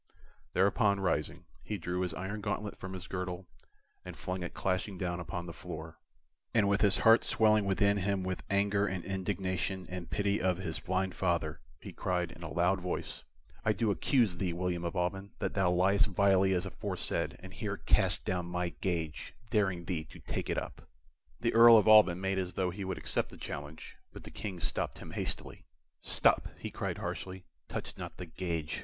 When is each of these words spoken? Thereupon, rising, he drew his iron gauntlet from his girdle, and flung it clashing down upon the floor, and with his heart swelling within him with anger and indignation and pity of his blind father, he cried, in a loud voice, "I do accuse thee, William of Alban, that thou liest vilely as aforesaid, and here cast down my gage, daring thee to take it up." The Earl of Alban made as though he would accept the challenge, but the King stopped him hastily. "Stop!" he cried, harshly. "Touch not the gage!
Thereupon, 0.53 0.99
rising, 0.99 1.45
he 1.63 1.77
drew 1.77 1.99
his 2.01 2.15
iron 2.15 2.41
gauntlet 2.41 2.75
from 2.75 2.93
his 2.93 3.05
girdle, 3.05 3.45
and 4.03 4.17
flung 4.17 4.41
it 4.41 4.55
clashing 4.55 4.97
down 4.97 5.19
upon 5.19 5.45
the 5.45 5.53
floor, 5.53 5.99
and 6.55 6.67
with 6.67 6.81
his 6.81 6.97
heart 7.05 7.23
swelling 7.23 7.65
within 7.65 7.97
him 7.97 8.23
with 8.23 8.41
anger 8.49 8.87
and 8.87 9.05
indignation 9.05 9.85
and 9.91 10.09
pity 10.09 10.41
of 10.41 10.57
his 10.57 10.79
blind 10.79 11.13
father, 11.13 11.59
he 11.79 11.93
cried, 11.93 12.31
in 12.31 12.41
a 12.41 12.51
loud 12.51 12.81
voice, 12.81 13.23
"I 13.63 13.73
do 13.73 13.91
accuse 13.91 14.37
thee, 14.37 14.53
William 14.53 14.83
of 14.85 14.95
Alban, 14.95 15.33
that 15.37 15.53
thou 15.53 15.71
liest 15.71 16.07
vilely 16.07 16.51
as 16.53 16.65
aforesaid, 16.65 17.37
and 17.39 17.53
here 17.53 17.77
cast 17.77 18.25
down 18.25 18.47
my 18.47 18.69
gage, 18.69 19.35
daring 19.51 19.85
thee 19.85 20.05
to 20.05 20.17
take 20.17 20.49
it 20.49 20.57
up." 20.57 20.89
The 21.41 21.53
Earl 21.53 21.77
of 21.77 21.87
Alban 21.87 22.19
made 22.19 22.39
as 22.39 22.53
though 22.53 22.71
he 22.71 22.83
would 22.83 22.97
accept 22.97 23.29
the 23.29 23.37
challenge, 23.37 23.97
but 24.11 24.23
the 24.23 24.31
King 24.31 24.59
stopped 24.59 24.97
him 24.97 25.11
hastily. 25.11 25.67
"Stop!" 26.01 26.47
he 26.57 26.71
cried, 26.71 26.97
harshly. 26.97 27.45
"Touch 27.69 27.95
not 27.99 28.17
the 28.17 28.25
gage! 28.25 28.79